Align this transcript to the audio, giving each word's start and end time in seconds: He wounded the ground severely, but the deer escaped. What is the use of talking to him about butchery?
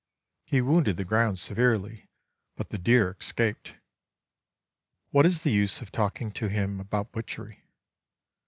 He 0.45 0.61
wounded 0.61 0.97
the 0.97 1.05
ground 1.05 1.37
severely, 1.37 2.09
but 2.55 2.69
the 2.69 2.79
deer 2.79 3.15
escaped. 3.19 3.75
What 5.11 5.27
is 5.27 5.41
the 5.41 5.51
use 5.51 5.79
of 5.79 5.91
talking 5.91 6.31
to 6.31 6.49
him 6.49 6.79
about 6.79 7.11
butchery? 7.11 7.65